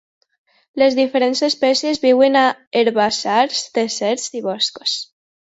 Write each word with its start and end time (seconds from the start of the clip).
Les 0.81 0.95
diferents 0.99 1.41
espècies 1.47 2.01
viuen 2.07 2.39
a 2.41 2.47
herbassars, 2.81 3.61
deserts 3.79 4.27
i 4.41 4.45
boscos. 4.49 4.99